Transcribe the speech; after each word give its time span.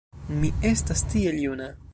Mi 0.39 0.49
estas 0.71 1.05
tiel 1.13 1.41
juna! 1.47 1.73